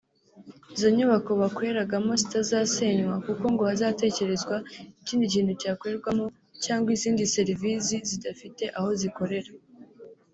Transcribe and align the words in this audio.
izo 0.75 0.87
nyubako 0.95 1.31
bakoreragamo 1.41 2.11
zitazasenywa 2.21 3.15
kuko 3.25 3.43
ngo 3.53 3.63
hazatekerezwa 3.69 4.55
ikindi 5.01 5.25
kintu 5.33 5.51
cyakorerwamo 5.61 6.25
cyangwa 6.63 6.89
izindi 6.97 7.23
serivizi 7.35 7.95
zidafite 8.09 8.63
aho 8.77 8.89
zikorera 8.99 9.51